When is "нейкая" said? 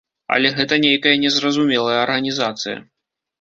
0.85-1.13